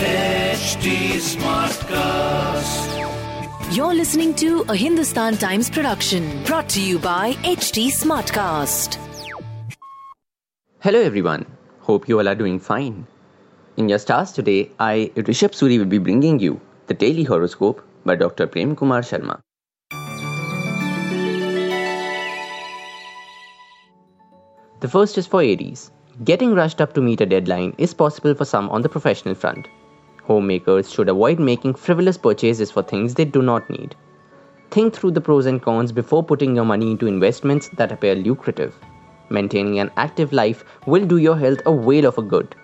HT 0.00 1.20
Smartcast. 1.20 2.88
You're 3.76 3.92
listening 3.92 4.34
to 4.36 4.64
a 4.70 4.74
Hindustan 4.74 5.36
Times 5.36 5.68
production 5.68 6.42
brought 6.44 6.70
to 6.70 6.80
you 6.80 6.98
by 6.98 7.34
HT 7.42 7.88
Smartcast. 7.88 8.96
Hello 10.78 11.02
everyone. 11.02 11.44
Hope 11.80 12.08
you 12.08 12.18
all 12.18 12.26
are 12.28 12.34
doing 12.34 12.58
fine. 12.58 13.06
In 13.76 13.90
your 13.90 13.98
stars 13.98 14.32
today, 14.32 14.70
I, 14.78 15.12
Rishabh 15.16 15.52
Suri, 15.52 15.78
will 15.78 15.84
be 15.84 15.98
bringing 15.98 16.40
you 16.40 16.58
the 16.86 16.94
Daily 16.94 17.24
Horoscope 17.24 17.86
by 18.06 18.16
Dr. 18.16 18.46
Prem 18.46 18.74
Kumar 18.74 19.02
Sharma. 19.02 19.40
The 24.80 24.88
first 24.88 25.18
is 25.18 25.26
for 25.26 25.42
Aries. 25.42 25.90
Getting 26.24 26.54
rushed 26.54 26.80
up 26.80 26.94
to 26.94 27.02
meet 27.02 27.20
a 27.20 27.26
deadline 27.26 27.74
is 27.76 27.92
possible 27.92 28.34
for 28.34 28.46
some 28.46 28.70
on 28.70 28.80
the 28.80 28.88
professional 28.88 29.34
front. 29.34 29.68
Homemakers 30.30 30.88
should 30.88 31.08
avoid 31.08 31.40
making 31.40 31.74
frivolous 31.74 32.16
purchases 32.16 32.70
for 32.70 32.84
things 32.84 33.14
they 33.14 33.24
do 33.24 33.42
not 33.42 33.68
need. 33.68 33.96
Think 34.70 34.94
through 34.94 35.10
the 35.10 35.20
pros 35.20 35.46
and 35.46 35.60
cons 35.60 35.90
before 35.90 36.22
putting 36.22 36.54
your 36.54 36.64
money 36.64 36.92
into 36.92 37.08
investments 37.08 37.68
that 37.70 37.90
appear 37.90 38.14
lucrative. 38.14 38.76
Maintaining 39.28 39.80
an 39.80 39.90
active 39.96 40.32
life 40.32 40.64
will 40.86 41.04
do 41.04 41.16
your 41.16 41.36
health 41.36 41.58
a 41.66 41.72
whale 41.72 42.06
of 42.06 42.16
a 42.18 42.22
good. 42.22 42.54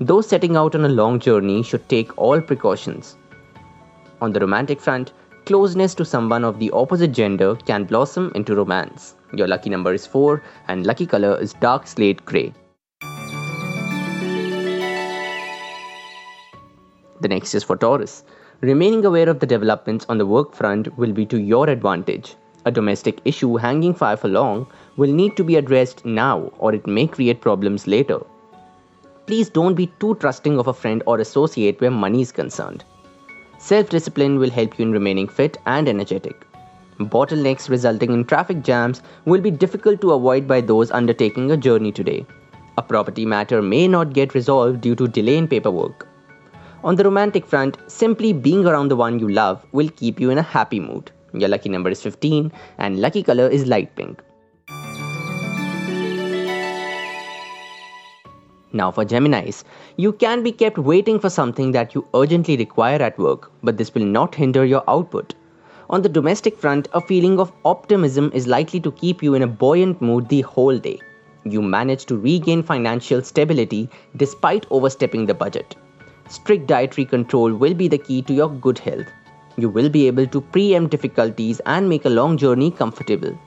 Those 0.00 0.26
setting 0.26 0.56
out 0.56 0.74
on 0.74 0.86
a 0.86 0.96
long 1.00 1.20
journey 1.20 1.62
should 1.62 1.86
take 1.90 2.16
all 2.16 2.40
precautions. 2.40 3.18
On 4.22 4.32
the 4.32 4.40
romantic 4.40 4.80
front, 4.80 5.12
closeness 5.44 5.94
to 5.96 6.06
someone 6.06 6.42
of 6.42 6.58
the 6.58 6.70
opposite 6.70 7.12
gender 7.12 7.54
can 7.54 7.84
blossom 7.84 8.32
into 8.34 8.56
romance. 8.56 9.14
Your 9.34 9.46
lucky 9.46 9.68
number 9.68 9.92
is 9.92 10.06
4 10.06 10.42
and 10.68 10.86
lucky 10.86 11.04
color 11.04 11.38
is 11.38 11.52
dark 11.52 11.86
slate 11.86 12.24
grey. 12.24 12.54
The 17.24 17.28
next 17.28 17.54
is 17.54 17.64
for 17.64 17.74
Taurus. 17.74 18.22
Remaining 18.60 19.06
aware 19.06 19.30
of 19.30 19.38
the 19.40 19.46
developments 19.46 20.04
on 20.10 20.18
the 20.18 20.26
work 20.26 20.54
front 20.54 20.94
will 20.98 21.10
be 21.10 21.24
to 21.24 21.40
your 21.40 21.70
advantage. 21.70 22.36
A 22.66 22.70
domestic 22.70 23.22
issue 23.24 23.56
hanging 23.56 23.94
fire 23.94 24.18
for 24.18 24.28
long 24.28 24.66
will 24.98 25.10
need 25.10 25.34
to 25.38 25.42
be 25.42 25.56
addressed 25.56 26.04
now 26.04 26.52
or 26.58 26.74
it 26.74 26.86
may 26.86 27.06
create 27.06 27.40
problems 27.40 27.86
later. 27.86 28.18
Please 29.24 29.48
don't 29.48 29.72
be 29.72 29.86
too 30.00 30.16
trusting 30.16 30.58
of 30.58 30.66
a 30.66 30.74
friend 30.74 31.02
or 31.06 31.18
associate 31.18 31.80
where 31.80 31.90
money 31.90 32.20
is 32.20 32.30
concerned. 32.30 32.84
Self 33.56 33.88
discipline 33.88 34.38
will 34.38 34.50
help 34.50 34.78
you 34.78 34.84
in 34.84 34.92
remaining 34.92 35.26
fit 35.26 35.56
and 35.64 35.88
energetic. 35.88 36.46
Bottlenecks 37.00 37.70
resulting 37.70 38.12
in 38.12 38.26
traffic 38.26 38.62
jams 38.62 39.00
will 39.24 39.40
be 39.40 39.50
difficult 39.50 40.02
to 40.02 40.12
avoid 40.12 40.46
by 40.46 40.60
those 40.60 40.90
undertaking 40.90 41.52
a 41.52 41.56
journey 41.56 41.90
today. 41.90 42.26
A 42.76 42.82
property 42.82 43.24
matter 43.24 43.62
may 43.62 43.88
not 43.88 44.12
get 44.12 44.34
resolved 44.34 44.82
due 44.82 44.94
to 44.96 45.08
delay 45.08 45.38
in 45.38 45.48
paperwork. 45.48 46.06
On 46.84 46.96
the 46.96 47.04
romantic 47.04 47.46
front, 47.46 47.78
simply 47.86 48.34
being 48.34 48.66
around 48.66 48.88
the 48.88 48.96
one 48.96 49.18
you 49.18 49.26
love 49.26 49.64
will 49.72 49.88
keep 49.88 50.20
you 50.20 50.28
in 50.28 50.36
a 50.36 50.42
happy 50.42 50.78
mood. 50.78 51.10
Your 51.32 51.48
lucky 51.48 51.70
number 51.70 51.88
is 51.88 52.02
15 52.02 52.52
and 52.76 53.00
lucky 53.00 53.22
color 53.22 53.48
is 53.48 53.66
light 53.66 53.96
pink. 53.96 54.22
Now 58.74 58.90
for 58.90 59.06
Geminis, 59.06 59.64
you 59.96 60.12
can 60.12 60.42
be 60.42 60.52
kept 60.52 60.76
waiting 60.76 61.18
for 61.18 61.30
something 61.30 61.72
that 61.72 61.94
you 61.94 62.06
urgently 62.14 62.58
require 62.58 63.00
at 63.00 63.18
work, 63.18 63.50
but 63.62 63.78
this 63.78 63.94
will 63.94 64.04
not 64.04 64.34
hinder 64.34 64.66
your 64.66 64.84
output. 64.86 65.34
On 65.88 66.02
the 66.02 66.10
domestic 66.10 66.58
front, 66.58 66.88
a 66.92 67.00
feeling 67.00 67.40
of 67.40 67.50
optimism 67.64 68.30
is 68.34 68.46
likely 68.46 68.80
to 68.80 68.92
keep 68.92 69.22
you 69.22 69.32
in 69.32 69.40
a 69.40 69.46
buoyant 69.46 70.02
mood 70.02 70.28
the 70.28 70.42
whole 70.42 70.76
day. 70.76 71.00
You 71.44 71.62
manage 71.62 72.04
to 72.06 72.18
regain 72.18 72.62
financial 72.62 73.22
stability 73.22 73.88
despite 74.16 74.66
overstepping 74.70 75.24
the 75.24 75.32
budget. 75.32 75.76
Strict 76.28 76.66
dietary 76.66 77.04
control 77.04 77.52
will 77.54 77.74
be 77.74 77.86
the 77.86 77.98
key 77.98 78.22
to 78.22 78.32
your 78.32 78.50
good 78.50 78.78
health. 78.78 79.06
You 79.56 79.68
will 79.68 79.88
be 79.88 80.06
able 80.06 80.26
to 80.26 80.40
preempt 80.40 80.90
difficulties 80.90 81.60
and 81.66 81.88
make 81.88 82.04
a 82.04 82.10
long 82.10 82.36
journey 82.36 82.70
comfortable. 82.70 83.38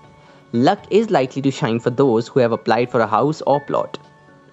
Luck 0.54 0.86
is 0.90 1.10
likely 1.10 1.42
to 1.42 1.52
shine 1.52 1.80
for 1.80 1.90
those 1.90 2.28
who 2.28 2.40
have 2.40 2.52
applied 2.52 2.90
for 2.90 3.02
a 3.02 3.08
house 3.08 3.42
or 3.48 3.60
plot. 3.60 3.98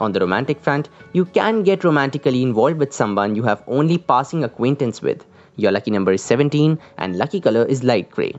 On 0.01 0.11
the 0.11 0.21
romantic 0.21 0.61
front, 0.61 0.89
you 1.13 1.25
can 1.25 1.63
get 1.63 1.85
romantically 1.85 2.43
involved 2.43 2.79
with 2.79 2.93
someone 2.93 3.37
you 3.37 3.45
have 3.45 3.63
only 3.69 3.99
passing 3.99 4.43
acquaintance 4.43 5.01
with. 5.01 5.25
Your 5.57 5.71
lucky 5.71 5.93
number 5.93 6.13
is 6.13 6.23
17 6.23 6.79
and 6.99 7.17
lucky 7.17 7.41
color 7.41 7.65
is 7.65 7.85
light 7.85 8.11
gray. 8.11 8.35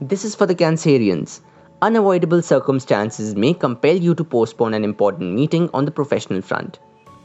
This 0.00 0.24
is 0.24 0.34
for 0.34 0.46
the 0.46 0.54
Cancerians. 0.54 1.40
Unavoidable 1.82 2.40
circumstances 2.42 3.34
may 3.34 3.52
compel 3.52 3.96
you 3.96 4.14
to 4.14 4.22
postpone 4.22 4.72
an 4.72 4.84
important 4.84 5.34
meeting 5.34 5.68
on 5.74 5.84
the 5.84 5.90
professional 5.90 6.40
front. 6.40 6.78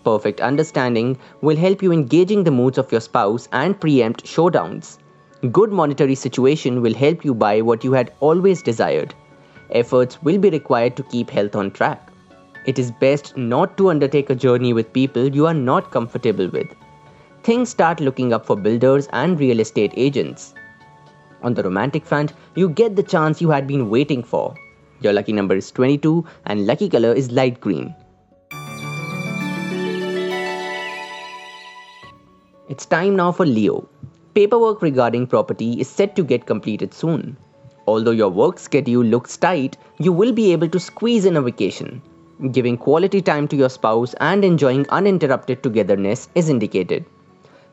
Perfect 0.04 0.42
understanding 0.42 1.16
will 1.42 1.56
help 1.56 1.84
you 1.84 1.92
engaging 1.92 2.44
the 2.44 2.50
moods 2.50 2.80
of 2.80 2.92
your 2.92 3.02
spouse 3.02 3.48
and 3.52 3.80
preempt 3.80 4.26
showdowns. 4.26 4.98
Good 5.52 5.72
monetary 5.72 6.16
situation 6.16 6.82
will 6.82 6.96
help 6.96 7.24
you 7.24 7.36
buy 7.36 7.62
what 7.62 7.84
you 7.84 7.94
had 7.94 8.14
always 8.20 8.64
desired 8.64 9.14
efforts 9.70 10.24
will 10.24 10.40
be 10.40 10.50
required 10.50 10.96
to 10.96 11.04
keep 11.04 11.30
health 11.30 11.56
on 11.56 11.70
track. 11.70 12.10
It 12.66 12.80
is 12.80 12.92
best 12.92 13.38
not 13.38 13.78
to 13.78 13.90
undertake 13.92 14.32
a 14.32 14.36
journey 14.36 14.74
with 14.74 14.92
people 14.92 15.28
you 15.28 15.46
are 15.46 15.54
not 15.54 15.92
comfortable 15.92 16.50
with. 16.50 16.68
Things 17.44 17.70
start 17.70 18.00
looking 18.00 18.34
up 18.34 18.46
for 18.46 18.56
builders 18.56 19.08
and 19.14 19.40
real 19.40 19.60
estate 19.60 19.94
agents. 19.96 20.56
On 21.48 21.54
the 21.54 21.64
romantic 21.64 22.06
front, 22.06 22.34
you 22.56 22.68
get 22.68 22.98
the 22.98 23.04
chance 23.12 23.42
you 23.42 23.50
had 23.50 23.68
been 23.68 23.90
waiting 23.90 24.22
for. 24.22 24.54
Your 25.00 25.14
lucky 25.14 25.32
number 25.32 25.56
is 25.56 25.72
22 25.72 26.26
and 26.46 26.68
lucky 26.68 26.90
color 26.90 27.14
is 27.14 27.32
light 27.32 27.62
green. 27.62 27.96
It's 32.68 32.86
time 32.86 33.16
now 33.16 33.32
for 33.32 33.46
Leo. 33.46 33.88
Paperwork 34.34 34.82
regarding 34.82 35.26
property 35.26 35.80
is 35.80 35.88
set 35.88 36.18
to 36.18 36.24
get 36.26 36.46
completed 36.46 36.94
soon. 36.94 37.38
Although 37.88 38.18
your 38.20 38.30
work 38.30 38.60
schedule 38.60 39.06
looks 39.06 39.38
tight, 39.38 39.78
you 40.00 40.12
will 40.12 40.34
be 40.34 40.52
able 40.52 40.68
to 40.68 40.82
squeeze 40.82 41.24
in 41.24 41.38
a 41.38 41.42
vacation. 41.42 42.02
Giving 42.52 42.76
quality 42.76 43.22
time 43.22 43.48
to 43.48 43.56
your 43.56 43.70
spouse 43.70 44.14
and 44.16 44.44
enjoying 44.44 44.86
uninterrupted 44.90 45.64
togetherness 45.64 46.28
is 46.36 46.50
indicated. 46.50 47.06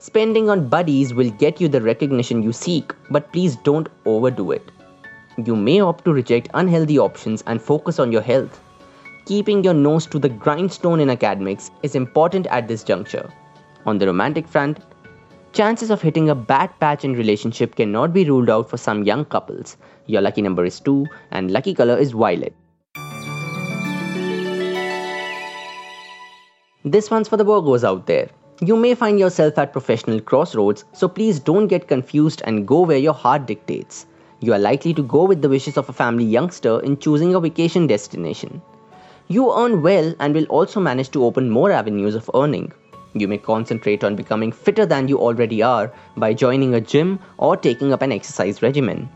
Spending 0.04 0.50
on 0.50 0.68
buddies 0.68 1.14
will 1.14 1.30
get 1.30 1.62
you 1.62 1.66
the 1.66 1.80
recognition 1.80 2.42
you 2.42 2.52
seek, 2.52 2.92
but 3.10 3.32
please 3.32 3.56
don't 3.56 3.88
overdo 4.04 4.50
it. 4.50 4.70
You 5.42 5.56
may 5.56 5.80
opt 5.80 6.04
to 6.04 6.12
reject 6.12 6.50
unhealthy 6.52 6.98
options 6.98 7.42
and 7.46 7.58
focus 7.58 7.98
on 7.98 8.12
your 8.12 8.20
health. 8.20 8.60
Keeping 9.24 9.64
your 9.64 9.72
nose 9.72 10.04
to 10.08 10.18
the 10.18 10.28
grindstone 10.28 11.00
in 11.00 11.08
academics 11.08 11.70
is 11.82 11.94
important 11.94 12.46
at 12.48 12.68
this 12.68 12.84
juncture. 12.84 13.32
On 13.86 13.96
the 13.96 14.04
romantic 14.04 14.46
front, 14.46 14.78
chances 15.54 15.90
of 15.90 16.02
hitting 16.02 16.28
a 16.28 16.34
bad 16.34 16.78
patch 16.80 17.06
in 17.06 17.14
relationship 17.14 17.74
cannot 17.74 18.12
be 18.12 18.28
ruled 18.28 18.50
out 18.50 18.68
for 18.68 18.76
some 18.76 19.04
young 19.04 19.24
couples. 19.24 19.78
Your 20.04 20.20
lucky 20.20 20.42
number 20.42 20.66
is 20.66 20.80
2 20.80 21.06
and 21.30 21.50
lucky 21.50 21.72
color 21.72 21.96
is 21.96 22.12
violet. 22.12 22.54
This 26.84 27.10
one's 27.10 27.26
for 27.26 27.38
the 27.38 27.46
Virgos 27.46 27.84
out 27.84 28.06
there. 28.06 28.28
You 28.60 28.76
may 28.76 28.94
find 28.94 29.18
yourself 29.18 29.58
at 29.58 29.72
professional 29.72 30.20
crossroads, 30.20 30.84
so 30.92 31.08
please 31.08 31.40
don't 31.40 31.66
get 31.66 31.88
confused 31.88 32.40
and 32.44 32.68
go 32.68 32.82
where 32.82 32.98
your 32.98 33.12
heart 33.12 33.46
dictates. 33.46 34.06
You 34.38 34.52
are 34.52 34.60
likely 34.60 34.94
to 34.94 35.02
go 35.02 35.24
with 35.24 35.42
the 35.42 35.48
wishes 35.48 35.76
of 35.76 35.88
a 35.88 35.92
family 35.92 36.24
youngster 36.24 36.78
in 36.80 36.98
choosing 36.98 37.34
a 37.34 37.40
vacation 37.40 37.88
destination. 37.88 38.62
You 39.26 39.52
earn 39.52 39.82
well 39.82 40.14
and 40.20 40.34
will 40.34 40.44
also 40.44 40.78
manage 40.78 41.10
to 41.10 41.24
open 41.24 41.50
more 41.50 41.72
avenues 41.72 42.14
of 42.14 42.30
earning. 42.32 42.72
You 43.14 43.26
may 43.26 43.38
concentrate 43.38 44.04
on 44.04 44.14
becoming 44.14 44.52
fitter 44.52 44.86
than 44.86 45.08
you 45.08 45.18
already 45.18 45.60
are 45.60 45.92
by 46.16 46.32
joining 46.32 46.74
a 46.74 46.80
gym 46.80 47.18
or 47.38 47.56
taking 47.56 47.92
up 47.92 48.02
an 48.02 48.12
exercise 48.12 48.62
regimen. 48.62 49.08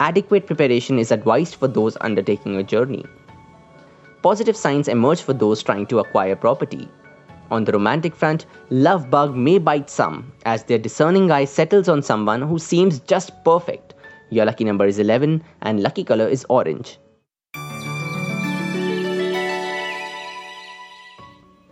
Adequate 0.00 0.46
preparation 0.46 0.98
is 0.98 1.12
advised 1.12 1.54
for 1.54 1.68
those 1.68 1.96
undertaking 2.00 2.56
a 2.56 2.64
journey. 2.64 3.04
Positive 4.20 4.56
signs 4.56 4.88
emerge 4.88 5.22
for 5.22 5.32
those 5.32 5.62
trying 5.62 5.86
to 5.86 6.00
acquire 6.00 6.34
property. 6.34 6.88
On 7.50 7.64
the 7.64 7.72
romantic 7.72 8.14
front, 8.14 8.46
love 8.70 9.10
bug 9.10 9.34
may 9.34 9.58
bite 9.58 9.90
some 9.90 10.32
as 10.44 10.62
their 10.64 10.78
discerning 10.78 11.32
eye 11.32 11.44
settles 11.44 11.88
on 11.88 12.00
someone 12.00 12.42
who 12.42 12.58
seems 12.58 13.00
just 13.00 13.32
perfect. 13.44 13.94
Your 14.30 14.44
lucky 14.44 14.62
number 14.62 14.86
is 14.86 15.00
11 15.00 15.42
and 15.62 15.82
lucky 15.82 16.04
color 16.04 16.28
is 16.28 16.46
orange. 16.48 16.98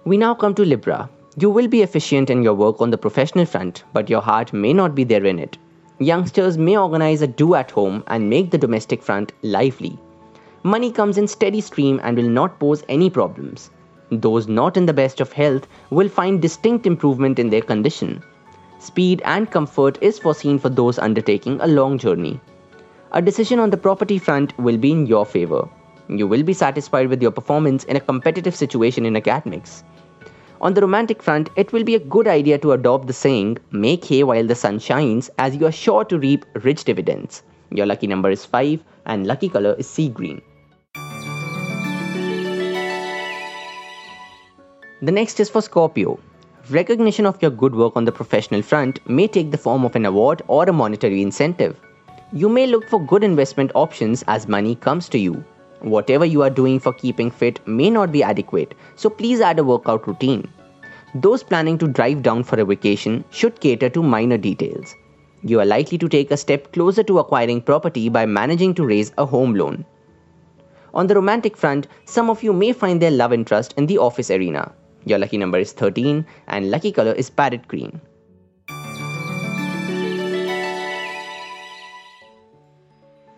We 0.05 0.17
now 0.17 0.35
come 0.35 0.55
to 0.55 0.65
Libra. 0.65 1.09
You 1.39 1.51
will 1.51 1.69
be 1.69 1.83
efficient 1.83 2.31
in 2.31 2.43
your 2.43 2.55
work 2.55 2.81
on 2.81 2.91
the 2.91 2.99
professional 2.99 3.47
front, 3.47 3.85
but 3.93 4.11
your 4.11 4.23
heart 4.23 4.53
may 4.53 4.73
not 4.73 4.97
be 4.97 5.05
there 5.05 5.25
in 5.25 5.39
it. 5.39 5.59
Youngsters 6.01 6.59
may 6.59 6.77
organize 6.77 7.23
a 7.23 7.29
do 7.29 7.55
at 7.55 7.71
home 7.71 8.03
and 8.09 8.29
make 8.29 8.51
the 8.51 8.59
domestic 8.59 9.01
front 9.03 9.33
lively. 9.43 9.97
Money 10.65 10.91
comes 10.91 11.19
in 11.19 11.29
steady 11.29 11.61
stream 11.61 12.01
and 12.03 12.17
will 12.17 12.29
not 12.29 12.59
pose 12.59 12.83
any 12.89 13.11
problems. 13.11 13.71
Those 14.11 14.49
not 14.49 14.77
in 14.77 14.87
the 14.87 14.93
best 14.93 15.21
of 15.21 15.33
health 15.33 15.67
will 15.91 16.09
find 16.09 16.41
distinct 16.41 16.87
improvement 16.87 17.39
in 17.39 17.51
their 17.51 17.61
condition. 17.61 18.23
Speed 18.79 19.21
and 19.25 19.51
comfort 19.51 19.99
is 20.01 20.19
foreseen 20.19 20.59
for 20.59 20.69
those 20.69 20.99
undertaking 20.99 21.61
a 21.61 21.67
long 21.67 21.99
journey. 21.99 22.41
A 23.13 23.21
decision 23.21 23.59
on 23.59 23.71
the 23.71 23.77
property 23.77 24.19
front 24.19 24.57
will 24.59 24.77
be 24.77 24.93
in 24.93 25.07
your 25.07 25.27
favor. 25.27 25.69
You 26.09 26.27
will 26.27 26.43
be 26.43 26.53
satisfied 26.55 27.09
with 27.09 27.21
your 27.21 27.31
performance 27.31 27.85
in 27.85 27.97
a 27.97 28.01
competitive 28.01 28.55
situation 28.55 29.05
in 29.05 29.17
academics. 29.17 29.85
On 30.61 30.75
the 30.75 30.81
romantic 30.81 31.23
front, 31.23 31.51
it 31.57 31.73
will 31.73 31.85
be 31.85 31.95
a 31.95 32.01
good 32.01 32.27
idea 32.27 32.59
to 32.59 32.73
adopt 32.73 33.07
the 33.07 33.13
saying, 33.13 33.59
make 33.71 34.05
hay 34.05 34.25
while 34.25 34.47
the 34.47 34.55
sun 34.55 34.79
shines, 34.79 35.31
as 35.39 35.55
you 35.55 35.67
are 35.67 35.73
sure 35.73 36.05
to 36.05 36.19
reap 36.19 36.45
rich 36.65 36.85
dividends. 36.85 37.43
Your 37.71 37.87
lucky 37.87 38.07
number 38.07 38.31
is 38.31 38.45
5 38.45 38.83
and 39.07 39.27
lucky 39.27 39.49
color 39.49 39.75
is 39.79 39.89
sea 39.89 40.09
green. 40.09 40.41
The 45.01 45.13
next 45.13 45.39
is 45.39 45.49
for 45.49 45.63
Scorpio. 45.63 46.19
Recognition 46.71 47.25
of 47.25 47.41
your 47.41 47.53
good 47.53 47.73
work 47.73 47.93
on 47.95 48.05
the 48.05 48.11
professional 48.11 48.63
front 48.63 48.99
may 49.09 49.29
take 49.29 49.53
the 49.53 49.57
form 49.57 49.85
of 49.85 49.95
an 49.95 50.05
award 50.05 50.43
or 50.49 50.65
a 50.65 50.73
monetary 50.73 51.23
incentive. 51.23 51.81
You 52.33 52.49
may 52.49 52.67
look 52.67 52.89
for 52.89 53.01
good 53.01 53.23
investment 53.23 53.71
options 53.77 54.25
as 54.27 54.49
money 54.49 54.75
comes 54.75 55.09
to 55.11 55.19
you. 55.19 55.45
Whatever 55.83 56.25
you 56.25 56.43
are 56.43 56.51
doing 56.51 56.81
for 56.81 56.93
keeping 56.93 57.31
fit 57.31 57.61
may 57.65 57.91
not 57.91 58.11
be 58.11 58.25
adequate, 58.25 58.75
so 58.97 59.09
please 59.09 59.41
add 59.41 59.61
a 59.61 59.65
workout 59.65 60.05
routine. 60.09 60.53
Those 61.15 61.45
planning 61.45 61.79
to 61.79 61.87
drive 61.87 62.25
down 62.25 62.43
for 62.43 62.59
a 62.59 62.65
vacation 62.65 63.25
should 63.31 63.61
cater 63.61 63.89
to 63.91 64.03
minor 64.03 64.37
details. 64.37 64.97
You 65.45 65.61
are 65.61 65.65
likely 65.65 65.99
to 65.99 66.09
take 66.09 66.33
a 66.33 66.37
step 66.37 66.73
closer 66.73 67.05
to 67.05 67.21
acquiring 67.21 67.63
property 67.63 68.09
by 68.09 68.27
managing 68.27 68.75
to 68.75 68.85
raise 68.85 69.13
a 69.17 69.25
home 69.25 69.55
loan. 69.55 69.85
On 70.93 71.07
the 71.07 71.15
romantic 71.15 71.57
front, 71.57 71.87
some 72.05 72.29
of 72.29 72.43
you 72.43 72.53
may 72.53 72.73
find 72.73 73.01
their 73.01 73.13
love 73.13 73.33
interest 73.33 73.75
in 73.77 73.87
the 73.87 73.99
office 73.99 74.33
arena. 74.33 74.75
Your 75.09 75.19
lucky 75.19 75.39
number 75.39 75.59
is 75.59 75.73
13 75.73 76.27
and 76.49 76.71
lucky 76.71 76.93
color 76.93 77.13
is 77.13 77.31
parrot 77.31 77.67
green. 77.67 77.99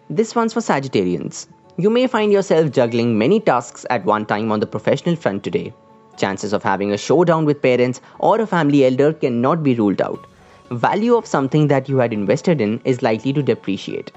This 0.09 0.35
one's 0.35 0.53
for 0.53 0.59
Sagittarians. 0.61 1.47
You 1.77 1.89
may 1.89 2.09
find 2.09 2.33
yourself 2.33 2.73
juggling 2.73 3.17
many 3.17 3.39
tasks 3.39 3.87
at 3.89 4.05
one 4.05 4.27
time 4.27 4.51
on 4.51 4.59
the 4.59 4.67
professional 4.67 5.15
front 5.15 5.45
today. 5.45 5.73
Chances 6.17 6.53
of 6.53 6.65
having 6.65 6.91
a 6.91 6.99
showdown 6.99 7.45
with 7.45 7.63
parents 7.63 8.01
or 8.19 8.41
a 8.41 8.49
family 8.49 8.85
elder 8.85 9.13
cannot 9.13 9.63
be 9.63 9.77
ruled 9.77 10.03
out. 10.03 10.27
Value 10.73 11.15
of 11.15 11.25
something 11.25 11.69
that 11.69 11.89
you 11.89 11.99
had 11.99 12.13
invested 12.13 12.61
in 12.61 12.81
is 12.85 13.01
likely 13.01 13.33
to 13.33 13.45
depreciate. 13.45 14.11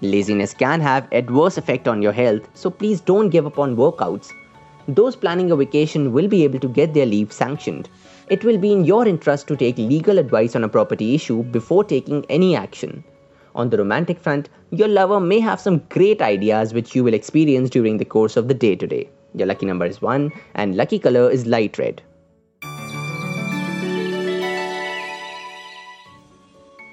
Laziness 0.00 0.54
can 0.54 0.80
have 0.80 1.08
adverse 1.10 1.58
effect 1.58 1.88
on 1.88 2.02
your 2.02 2.12
health, 2.12 2.48
so 2.54 2.70
please 2.70 3.00
don't 3.00 3.30
give 3.30 3.46
up 3.46 3.58
on 3.58 3.74
workouts. 3.76 4.30
Those 4.96 5.14
planning 5.14 5.52
a 5.52 5.56
vacation 5.56 6.12
will 6.12 6.26
be 6.26 6.42
able 6.42 6.58
to 6.58 6.68
get 6.68 6.94
their 6.94 7.06
leave 7.06 7.32
sanctioned. 7.32 7.88
It 8.28 8.42
will 8.42 8.58
be 8.58 8.72
in 8.72 8.84
your 8.84 9.06
interest 9.06 9.46
to 9.46 9.56
take 9.56 9.78
legal 9.78 10.18
advice 10.18 10.56
on 10.56 10.64
a 10.64 10.68
property 10.68 11.14
issue 11.14 11.44
before 11.44 11.84
taking 11.84 12.24
any 12.28 12.56
action. 12.56 13.04
On 13.54 13.70
the 13.70 13.78
romantic 13.78 14.18
front, 14.18 14.48
your 14.70 14.88
lover 14.88 15.20
may 15.20 15.38
have 15.38 15.60
some 15.60 15.78
great 15.90 16.20
ideas 16.20 16.74
which 16.74 16.96
you 16.96 17.04
will 17.04 17.14
experience 17.14 17.70
during 17.70 17.98
the 17.98 18.04
course 18.04 18.36
of 18.36 18.48
the 18.48 18.54
day 18.54 18.74
today. 18.74 19.08
Your 19.36 19.46
lucky 19.46 19.64
number 19.64 19.86
is 19.86 20.02
1 20.02 20.32
and 20.56 20.76
lucky 20.76 20.98
color 20.98 21.30
is 21.30 21.46
light 21.46 21.78
red. 21.78 22.02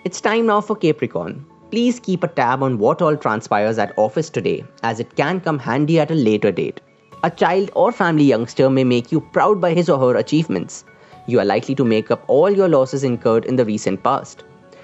It's 0.05 0.21
time 0.21 0.45
now 0.45 0.61
for 0.61 0.75
Capricorn. 0.75 1.43
Please 1.71 1.99
keep 1.99 2.23
a 2.23 2.27
tab 2.27 2.61
on 2.61 2.77
what 2.77 3.01
all 3.01 3.17
transpires 3.17 3.79
at 3.79 3.97
office 3.97 4.29
today, 4.29 4.63
as 4.83 4.99
it 4.99 5.15
can 5.15 5.41
come 5.41 5.57
handy 5.57 5.99
at 5.99 6.11
a 6.11 6.15
later 6.15 6.51
date. 6.51 6.79
A 7.23 7.31
child 7.31 7.71
or 7.73 7.91
family 7.91 8.23
youngster 8.23 8.69
may 8.69 8.83
make 8.83 9.11
you 9.11 9.21
proud 9.21 9.59
by 9.59 9.73
his 9.73 9.89
or 9.89 9.97
her 9.97 10.17
achievements. 10.17 10.85
You 11.25 11.39
are 11.39 11.45
likely 11.45 11.73
to 11.73 11.83
make 11.83 12.11
up 12.11 12.23
all 12.27 12.51
your 12.51 12.69
losses 12.69 13.03
incurred 13.03 13.45
in 13.45 13.55
the 13.55 13.65
recent 13.65 14.03
past 14.03 14.43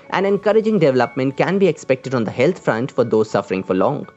An 0.10 0.26
encouraging 0.26 0.80
development 0.80 1.38
can 1.38 1.60
be 1.60 1.68
expected 1.68 2.16
on 2.16 2.24
the 2.24 2.32
health 2.32 2.58
front 2.58 2.92
for 2.92 3.04
those 3.04 3.30
suffering 3.30 3.64
for 3.64 3.76
long. 3.76 4.08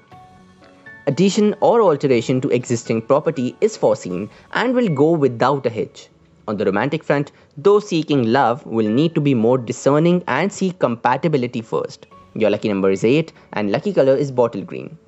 Addition 1.07 1.55
or 1.61 1.83
alteration 1.83 2.41
to 2.41 2.49
existing 2.49 3.03
property 3.03 3.55
is 3.61 3.77
foreseen 3.77 4.31
and 4.53 4.75
will 4.75 4.89
go 4.89 5.13
without 5.13 5.67
a 5.67 5.71
hitch. 5.71 6.09
On 6.49 6.57
the 6.57 6.65
romantic 6.65 7.05
front, 7.05 7.33
those 7.57 7.87
seeking 7.87 8.33
love 8.33 8.65
will 8.65 8.89
need 8.89 9.15
to 9.15 9.21
be 9.21 9.35
more 9.35 9.59
discerning 9.59 10.25
and 10.27 10.51
seek 10.51 10.79
compatibility 10.79 11.61
first. 11.61 12.07
Your 12.35 12.51
lucky 12.51 12.69
number 12.69 12.91
is 12.91 13.05
8 13.05 13.33
and 13.53 13.71
lucky 13.71 13.93
color 13.93 14.17
is 14.17 14.31
bottle 14.31 14.63
green. 14.63 14.99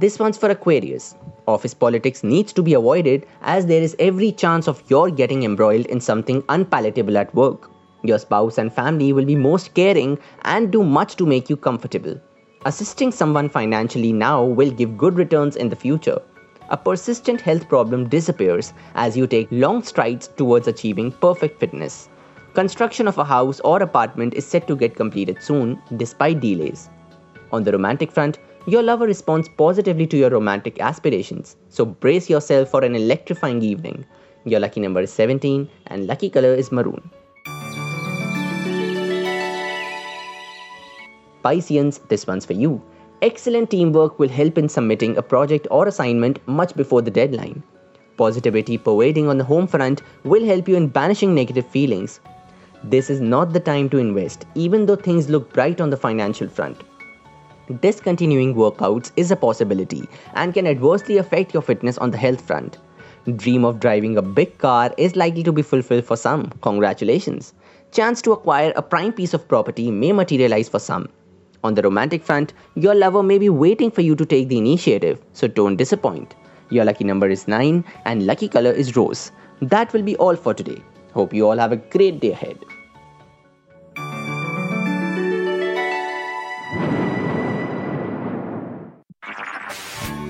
This 0.00 0.20
one's 0.20 0.38
for 0.38 0.48
Aquarius. 0.48 1.16
Office 1.48 1.74
politics 1.74 2.22
needs 2.22 2.52
to 2.52 2.62
be 2.62 2.74
avoided 2.74 3.26
as 3.42 3.66
there 3.66 3.82
is 3.82 3.96
every 3.98 4.30
chance 4.30 4.68
of 4.68 4.80
your 4.88 5.10
getting 5.10 5.42
embroiled 5.42 5.86
in 5.86 6.00
something 6.00 6.44
unpalatable 6.48 7.18
at 7.18 7.34
work. 7.34 7.68
Your 8.04 8.20
spouse 8.20 8.58
and 8.58 8.72
family 8.72 9.12
will 9.12 9.24
be 9.24 9.34
most 9.34 9.74
caring 9.74 10.16
and 10.42 10.70
do 10.70 10.84
much 10.84 11.16
to 11.16 11.26
make 11.26 11.50
you 11.50 11.56
comfortable. 11.56 12.14
Assisting 12.64 13.10
someone 13.10 13.48
financially 13.48 14.12
now 14.12 14.44
will 14.44 14.70
give 14.70 14.96
good 14.96 15.16
returns 15.16 15.56
in 15.56 15.68
the 15.68 15.74
future. 15.74 16.22
A 16.68 16.76
persistent 16.76 17.40
health 17.40 17.68
problem 17.68 18.08
disappears 18.08 18.74
as 18.94 19.16
you 19.16 19.26
take 19.26 19.48
long 19.50 19.82
strides 19.82 20.28
towards 20.28 20.68
achieving 20.68 21.10
perfect 21.10 21.58
fitness. 21.58 22.08
Construction 22.54 23.08
of 23.08 23.18
a 23.18 23.24
house 23.24 23.58
or 23.64 23.82
apartment 23.82 24.34
is 24.34 24.46
set 24.46 24.68
to 24.68 24.76
get 24.76 24.94
completed 24.94 25.42
soon 25.42 25.82
despite 25.96 26.38
delays. 26.38 26.88
On 27.50 27.64
the 27.64 27.72
romantic 27.72 28.12
front, 28.12 28.38
your 28.68 28.82
lover 28.82 29.06
responds 29.06 29.48
positively 29.48 30.06
to 30.06 30.18
your 30.18 30.28
romantic 30.28 30.78
aspirations, 30.78 31.56
so 31.70 31.86
brace 31.86 32.28
yourself 32.28 32.68
for 32.68 32.84
an 32.84 32.94
electrifying 32.94 33.62
evening. 33.62 34.04
Your 34.44 34.60
lucky 34.60 34.80
number 34.80 35.00
is 35.00 35.10
17 35.10 35.66
and 35.86 36.06
lucky 36.06 36.28
color 36.28 36.52
is 36.52 36.70
maroon. 36.70 37.10
Pisceans, 41.42 42.00
this 42.10 42.26
one's 42.26 42.44
for 42.44 42.52
you. 42.52 42.82
Excellent 43.22 43.70
teamwork 43.70 44.18
will 44.18 44.28
help 44.28 44.58
in 44.58 44.68
submitting 44.68 45.16
a 45.16 45.22
project 45.22 45.66
or 45.70 45.88
assignment 45.88 46.46
much 46.46 46.76
before 46.76 47.00
the 47.00 47.10
deadline. 47.10 47.62
Positivity 48.18 48.76
pervading 48.76 49.28
on 49.28 49.38
the 49.38 49.44
home 49.44 49.66
front 49.66 50.02
will 50.24 50.44
help 50.44 50.68
you 50.68 50.76
in 50.76 50.88
banishing 50.88 51.34
negative 51.34 51.66
feelings. 51.66 52.20
This 52.84 53.08
is 53.08 53.22
not 53.22 53.54
the 53.54 53.60
time 53.60 53.88
to 53.88 53.96
invest, 53.96 54.44
even 54.54 54.84
though 54.84 54.96
things 54.96 55.30
look 55.30 55.54
bright 55.54 55.80
on 55.80 55.88
the 55.88 55.96
financial 55.96 56.48
front 56.48 56.82
discontinuing 57.80 58.54
workouts 58.54 59.12
is 59.16 59.30
a 59.30 59.36
possibility 59.36 60.08
and 60.34 60.54
can 60.54 60.66
adversely 60.66 61.18
affect 61.18 61.52
your 61.52 61.62
fitness 61.62 61.98
on 61.98 62.10
the 62.10 62.18
health 62.18 62.40
front. 62.40 62.78
Dream 63.36 63.64
of 63.64 63.80
driving 63.80 64.16
a 64.16 64.22
big 64.22 64.56
car 64.58 64.94
is 64.96 65.16
likely 65.16 65.42
to 65.42 65.52
be 65.52 65.62
fulfilled 65.62 66.04
for 66.04 66.16
some. 66.16 66.50
Congratulations. 66.62 67.52
Chance 67.92 68.22
to 68.22 68.32
acquire 68.32 68.72
a 68.76 68.82
prime 68.82 69.12
piece 69.12 69.34
of 69.34 69.46
property 69.48 69.90
may 69.90 70.12
materialize 70.12 70.68
for 70.68 70.78
some. 70.78 71.08
On 71.64 71.74
the 71.74 71.82
romantic 71.82 72.22
front, 72.22 72.52
your 72.74 72.94
lover 72.94 73.22
may 73.22 73.38
be 73.38 73.48
waiting 73.48 73.90
for 73.90 74.00
you 74.00 74.14
to 74.16 74.24
take 74.24 74.48
the 74.48 74.58
initiative, 74.58 75.20
so 75.32 75.48
don't 75.48 75.76
disappoint. 75.76 76.34
Your 76.70 76.84
lucky 76.84 77.04
number 77.04 77.28
is 77.28 77.48
9 77.48 77.84
and 78.04 78.26
lucky 78.26 78.48
color 78.48 78.70
is 78.70 78.96
rose. 78.96 79.32
That 79.60 79.92
will 79.92 80.02
be 80.02 80.16
all 80.16 80.36
for 80.36 80.54
today. 80.54 80.82
Hope 81.12 81.34
you 81.34 81.48
all 81.48 81.58
have 81.58 81.72
a 81.72 81.76
great 81.76 82.20
day 82.20 82.32
ahead. 82.32 82.58